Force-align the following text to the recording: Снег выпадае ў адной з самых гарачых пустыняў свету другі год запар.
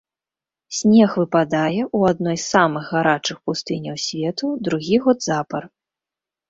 Снег 0.77 1.11
выпадае 1.21 1.83
ў 1.97 2.15
адной 2.15 2.37
з 2.39 2.45
самых 2.53 2.89
гарачых 2.97 3.37
пустыняў 3.51 3.95
свету 4.09 4.45
другі 4.71 4.95
год 5.07 5.17
запар. 5.29 5.63